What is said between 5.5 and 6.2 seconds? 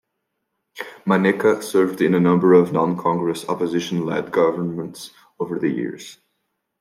the years.